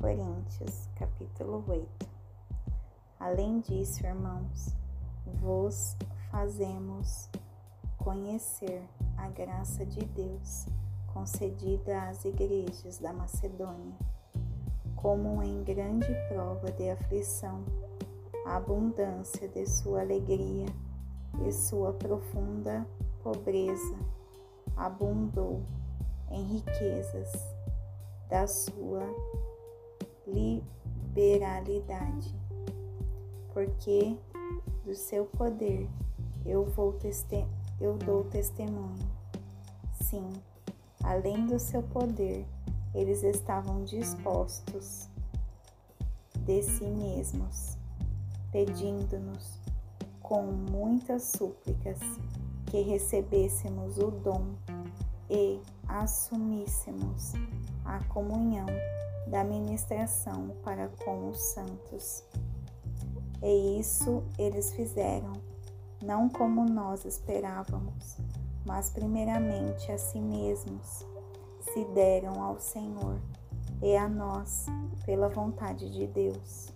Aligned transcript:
Coríntios, 0.00 0.88
capítulo 0.94 1.64
8. 1.66 2.08
Além 3.18 3.58
disso, 3.58 4.06
irmãos, 4.06 4.68
vos 5.40 5.96
fazemos 6.30 7.28
conhecer 7.96 8.88
a 9.16 9.28
graça 9.28 9.84
de 9.84 9.98
Deus 10.04 10.66
concedida 11.12 12.00
às 12.02 12.24
igrejas 12.24 12.98
da 12.98 13.12
Macedônia, 13.12 13.98
como 14.94 15.42
em 15.42 15.64
grande 15.64 16.14
prova 16.28 16.70
de 16.70 16.90
aflição, 16.90 17.64
a 18.46 18.54
abundância 18.54 19.48
de 19.48 19.66
sua 19.66 20.02
alegria 20.02 20.66
e 21.44 21.50
sua 21.50 21.92
profunda 21.92 22.86
pobreza 23.20 23.98
abundou 24.76 25.60
em 26.30 26.44
riquezas 26.44 27.32
da 28.28 28.46
sua 28.46 29.02
liberalidade, 30.32 32.34
porque 33.52 34.16
do 34.84 34.94
seu 34.94 35.26
poder 35.26 35.88
eu 36.44 36.64
vou 36.64 36.92
eu 37.80 37.96
dou 37.96 38.24
testemunho. 38.24 39.08
Sim, 40.00 40.30
além 41.02 41.46
do 41.46 41.58
seu 41.58 41.82
poder, 41.82 42.46
eles 42.94 43.22
estavam 43.22 43.84
dispostos 43.84 45.08
de 46.46 46.62
si 46.62 46.84
mesmos, 46.84 47.76
pedindo-nos 48.50 49.60
com 50.20 50.42
muitas 50.42 51.24
súplicas 51.24 51.98
que 52.66 52.80
recebêssemos 52.80 53.98
o 53.98 54.10
dom 54.10 54.54
e 55.30 55.60
assumíssemos 55.86 57.34
a 57.84 58.02
comunhão 58.04 58.66
da 59.30 59.44
ministração 59.44 60.56
para 60.62 60.88
com 61.04 61.28
os 61.28 61.38
santos. 61.38 62.24
E 63.42 63.78
isso 63.78 64.24
eles 64.38 64.72
fizeram, 64.72 65.32
não 66.02 66.28
como 66.28 66.64
nós 66.64 67.04
esperávamos, 67.04 68.16
mas 68.66 68.90
primeiramente 68.90 69.90
a 69.92 69.98
si 69.98 70.20
mesmos 70.20 71.06
se 71.72 71.84
deram 71.94 72.42
ao 72.42 72.58
Senhor 72.58 73.20
e 73.82 73.96
a 73.96 74.08
nós 74.08 74.66
pela 75.04 75.28
vontade 75.28 75.90
de 75.90 76.06
Deus. 76.06 76.72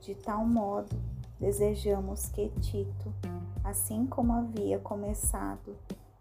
De 0.00 0.14
tal 0.14 0.44
modo, 0.44 0.94
desejamos 1.38 2.28
que 2.28 2.48
Tito, 2.60 3.12
assim 3.62 4.06
como 4.06 4.32
havia 4.32 4.78
começado, 4.78 5.76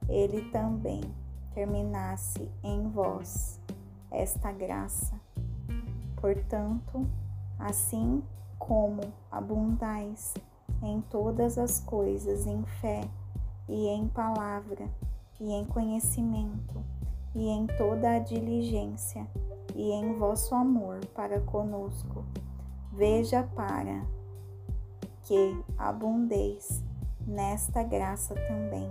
ele 0.08 0.50
também 0.52 1.02
terminasse 1.54 2.50
em 2.64 2.88
vós 2.90 3.60
esta 4.12 4.52
graça. 4.52 5.23
Portanto, 6.24 7.06
assim 7.60 8.24
como 8.58 9.02
abundais 9.30 10.34
em 10.82 11.02
todas 11.02 11.58
as 11.58 11.82
coisas 11.82 12.48
em 12.48 12.64
fé 12.80 13.02
e 13.68 13.90
em 13.90 14.08
palavra 14.08 14.88
e 15.38 15.52
em 15.52 15.66
conhecimento 15.66 16.82
e 17.36 17.50
em 17.50 17.68
toda 17.68 18.10
a 18.10 18.20
diligência 18.20 19.28
e 19.76 19.92
em 19.92 20.14
vosso 20.14 20.56
amor 20.56 21.06
para 21.08 21.42
conosco, 21.42 22.24
veja 22.94 23.44
para 23.54 24.06
que 25.24 25.62
abundeis 25.78 26.82
nesta 27.28 27.84
graça 27.84 28.34
também. 28.48 28.90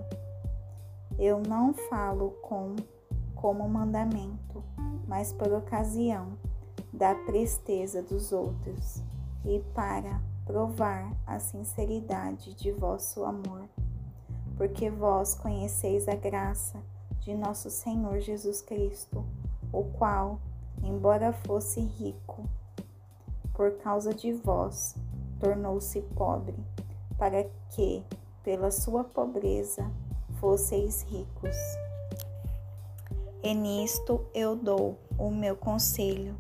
Eu 1.18 1.40
não 1.40 1.72
falo 1.72 2.32
com 2.42 2.76
como 3.34 3.66
mandamento, 3.66 4.62
mas 5.08 5.32
por 5.32 5.50
ocasião 5.50 6.36
da 7.02 7.16
presteza 7.16 8.00
dos 8.00 8.30
outros 8.30 9.02
e 9.44 9.58
para 9.74 10.22
provar 10.46 11.12
a 11.26 11.40
sinceridade 11.40 12.54
de 12.54 12.70
vosso 12.70 13.24
amor, 13.24 13.68
porque 14.56 14.88
vós 14.88 15.34
conheceis 15.34 16.06
a 16.06 16.14
graça 16.14 16.78
de 17.18 17.34
nosso 17.34 17.68
Senhor 17.70 18.20
Jesus 18.20 18.62
Cristo, 18.62 19.24
o 19.72 19.82
qual, 19.82 20.38
embora 20.80 21.32
fosse 21.32 21.80
rico, 21.80 22.48
por 23.52 23.72
causa 23.78 24.14
de 24.14 24.32
vós, 24.32 24.94
tornou-se 25.40 26.00
pobre, 26.14 26.54
para 27.18 27.42
que, 27.70 28.04
pela 28.44 28.70
sua 28.70 29.02
pobreza, 29.02 29.90
fosseis 30.38 31.02
ricos. 31.08 31.56
E 33.42 33.52
nisto 33.52 34.24
eu 34.32 34.54
dou 34.54 34.96
o 35.18 35.32
meu 35.32 35.56
conselho, 35.56 36.36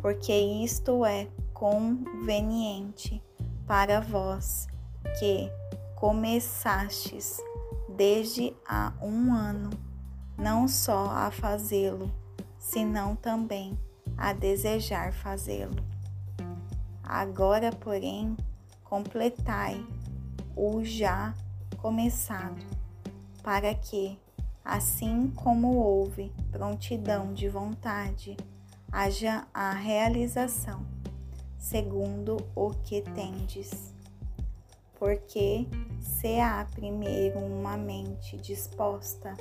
porque 0.00 0.32
isto 0.32 1.04
é 1.04 1.28
conveniente 1.52 3.22
para 3.66 4.00
vós 4.00 4.66
que 5.18 5.50
começastes 5.96 7.38
desde 7.88 8.54
há 8.68 8.92
um 9.00 9.32
ano, 9.32 9.70
não 10.36 10.68
só 10.68 11.06
a 11.10 11.30
fazê-lo, 11.30 12.10
senão 12.58 13.16
também 13.16 13.78
a 14.16 14.32
desejar 14.32 15.12
fazê-lo. 15.12 15.76
Agora, 17.02 17.70
porém, 17.70 18.36
completai 18.84 19.84
o 20.54 20.84
já 20.84 21.34
começado, 21.78 22.64
para 23.42 23.74
que, 23.74 24.18
assim 24.64 25.30
como 25.34 25.76
houve 25.76 26.32
prontidão 26.50 27.32
de 27.32 27.48
vontade, 27.48 28.36
haja 28.90 29.46
a 29.52 29.72
realização, 29.72 30.86
segundo 31.58 32.36
o 32.54 32.70
que 32.70 33.02
tendes. 33.02 33.94
Porque 34.98 35.66
se 36.00 36.40
há 36.40 36.66
primeiro 36.74 37.38
uma 37.38 37.76
mente 37.76 38.36
disposta, 38.38 39.36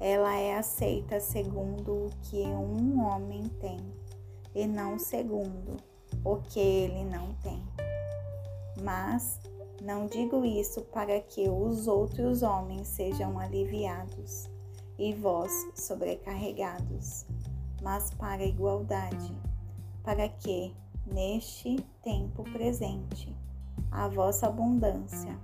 ela 0.00 0.36
é 0.36 0.56
aceita 0.56 1.20
segundo 1.20 2.06
o 2.06 2.10
que 2.22 2.42
um 2.42 3.04
homem 3.04 3.48
tem, 3.60 3.78
e 4.54 4.66
não 4.66 4.98
segundo 4.98 5.76
o 6.24 6.36
que 6.36 6.60
ele 6.60 7.04
não 7.04 7.32
tem. 7.34 7.62
Mas 8.82 9.40
não 9.82 10.06
digo 10.06 10.44
isso 10.44 10.82
para 10.82 11.20
que 11.20 11.48
os 11.48 11.88
outros 11.88 12.42
homens 12.42 12.86
sejam 12.86 13.38
aliviados 13.38 14.48
e 14.98 15.12
vós 15.12 15.50
sobrecarregados, 15.74 17.26
mas 17.82 18.10
para 18.14 18.42
a 18.42 18.46
igualdade, 18.46 19.36
para 20.04 20.28
que, 20.28 20.74
neste 21.06 21.76
tempo 22.02 22.44
presente, 22.44 23.36
a 23.90 24.08
vossa 24.08 24.46
abundância 24.46 25.36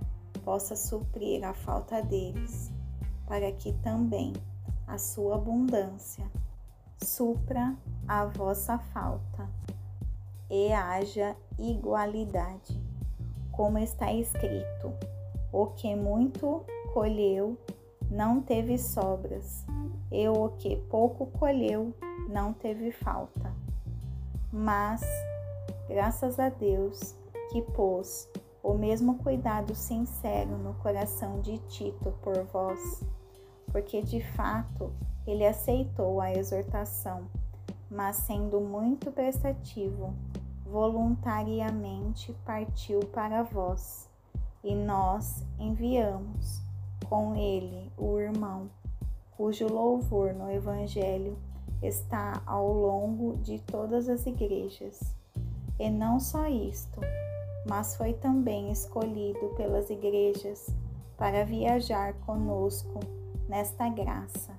possa 0.43 0.75
suprir 0.75 1.43
a 1.43 1.53
falta 1.53 2.01
deles, 2.01 2.71
para 3.27 3.51
que 3.51 3.73
também 3.83 4.33
a 4.87 4.97
sua 4.97 5.35
abundância 5.35 6.25
supra 7.03 7.75
a 8.07 8.25
vossa 8.25 8.77
falta 8.79 9.47
e 10.49 10.71
haja 10.73 11.35
igualdade, 11.57 12.81
como 13.51 13.77
está 13.77 14.11
escrito: 14.11 14.93
o 15.51 15.67
que 15.67 15.95
muito 15.95 16.65
colheu 16.93 17.57
não 18.09 18.41
teve 18.41 18.77
sobras, 18.77 19.65
e 20.11 20.27
o 20.27 20.49
que 20.57 20.75
pouco 20.89 21.27
colheu 21.27 21.93
não 22.29 22.53
teve 22.53 22.91
falta. 22.91 23.53
Mas, 24.51 25.01
graças 25.87 26.39
a 26.39 26.49
Deus, 26.49 27.15
que 27.51 27.61
pôs 27.61 28.27
o 28.63 28.73
mesmo 28.73 29.17
cuidado 29.19 29.73
sincero 29.73 30.57
no 30.57 30.73
coração 30.75 31.41
de 31.41 31.57
Tito 31.59 32.11
por 32.21 32.43
vós, 32.45 33.03
porque 33.71 34.01
de 34.01 34.21
fato 34.33 34.91
ele 35.25 35.45
aceitou 35.45 36.19
a 36.19 36.31
exortação, 36.31 37.27
mas 37.89 38.17
sendo 38.17 38.59
muito 38.59 39.11
prestativo, 39.11 40.13
voluntariamente 40.65 42.33
partiu 42.45 42.99
para 42.99 43.43
vós, 43.43 44.09
e 44.63 44.75
nós 44.75 45.43
enviamos 45.57 46.61
com 47.07 47.35
ele 47.35 47.91
o 47.97 48.19
irmão, 48.19 48.69
cujo 49.39 49.67
louvor 49.67 50.33
no 50.33 50.51
Evangelho 50.51 51.37
está 51.81 52.43
ao 52.45 52.73
longo 52.73 53.37
de 53.37 53.57
todas 53.59 54.09
as 54.09 54.25
igrejas. 54.25 54.99
E 55.79 55.89
não 55.89 56.19
só 56.19 56.45
isto, 56.49 56.99
mas 57.65 57.95
foi 57.95 58.11
também 58.11 58.69
escolhido 58.69 59.47
pelas 59.55 59.89
igrejas 59.89 60.67
para 61.17 61.45
viajar 61.45 62.15
conosco 62.25 62.99
nesta 63.47 63.87
graça, 63.87 64.51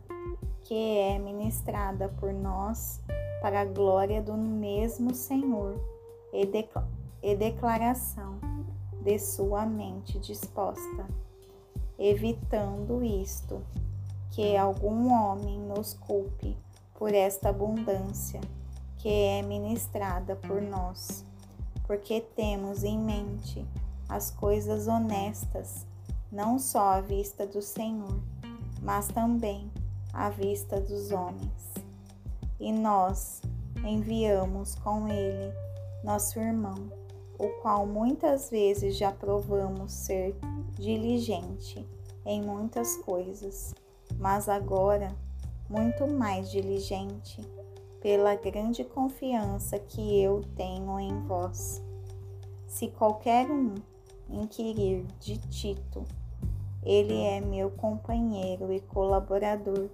que 0.62 0.96
é 0.96 1.18
ministrada 1.18 2.08
por 2.18 2.32
nós 2.32 3.02
para 3.42 3.60
a 3.60 3.66
glória 3.66 4.22
do 4.22 4.32
mesmo 4.32 5.14
Senhor 5.14 5.78
e, 6.32 6.48
e 7.22 7.36
declaração 7.36 8.38
de 9.02 9.18
sua 9.18 9.66
mente 9.66 10.18
disposta, 10.18 11.06
evitando 11.98 13.04
isto, 13.04 13.62
que 14.30 14.56
algum 14.56 15.12
homem 15.12 15.58
nos 15.58 15.94
culpe 15.94 16.56
por 16.94 17.14
esta 17.14 17.48
abundância 17.48 18.40
que 18.98 19.08
é 19.08 19.42
ministrada 19.42 20.36
por 20.36 20.60
nós, 20.60 21.24
porque 21.86 22.20
temos 22.20 22.84
em 22.84 22.98
mente 22.98 23.66
as 24.08 24.30
coisas 24.30 24.86
honestas, 24.86 25.86
não 26.30 26.58
só 26.58 26.90
à 26.90 27.00
vista 27.00 27.46
do 27.46 27.62
Senhor, 27.62 28.20
mas 28.82 29.08
também 29.08 29.70
à 30.12 30.28
vista 30.28 30.80
dos 30.80 31.10
homens. 31.10 31.74
E 32.58 32.72
nós 32.72 33.40
enviamos 33.84 34.74
com 34.76 35.08
ele 35.08 35.52
nosso 36.04 36.38
irmão, 36.38 36.92
o 37.38 37.48
qual 37.62 37.86
muitas 37.86 38.50
vezes 38.50 38.96
já 38.96 39.10
provamos 39.10 39.92
ser 39.92 40.36
diligente 40.74 41.88
em 42.26 42.42
muitas 42.42 42.96
coisas, 42.98 43.74
mas 44.20 44.50
agora 44.50 45.16
muito 45.68 46.06
mais 46.06 46.50
diligente 46.50 47.40
pela 48.02 48.34
grande 48.34 48.84
confiança 48.84 49.78
que 49.78 50.22
eu 50.22 50.42
tenho 50.54 51.00
em 51.00 51.18
vós. 51.26 51.82
Se 52.66 52.88
qualquer 52.88 53.50
um 53.50 53.74
inquirir 54.28 55.06
de 55.18 55.38
Tito, 55.38 56.04
ele 56.82 57.18
é 57.22 57.40
meu 57.40 57.70
companheiro 57.70 58.72
e 58.72 58.80
colaborador 58.80 59.88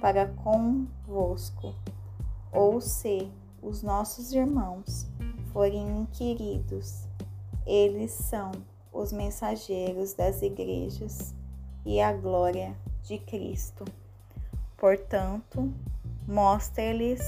para 0.00 0.26
convosco, 0.26 1.74
ou 2.52 2.80
se 2.80 3.30
os 3.62 3.82
nossos 3.82 4.32
irmãos 4.32 5.06
forem 5.52 6.00
inquiridos, 6.00 7.06
eles 7.66 8.12
são 8.12 8.52
os 8.92 9.12
mensageiros 9.12 10.12
das 10.12 10.42
igrejas 10.42 11.34
e 11.84 12.00
a 12.00 12.12
glória 12.12 12.76
de 13.04 13.18
Cristo. 13.18 13.84
Portanto, 14.76 15.72
mostre-lhes 16.26 17.22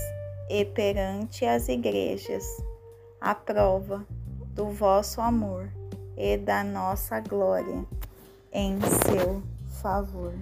e 0.49 0.65
perante 0.65 1.45
as 1.45 1.69
igrejas 1.69 2.45
a 3.21 3.35
prova 3.35 4.07
do 4.55 4.71
vosso 4.71 5.21
amor 5.21 5.71
e 6.17 6.37
da 6.37 6.65
nossa 6.65 7.21
glória 7.21 7.85
em 8.53 8.79
seu 8.81 9.43
favor. 9.81 10.33